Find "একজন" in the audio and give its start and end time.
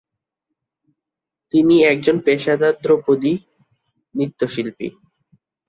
1.83-2.15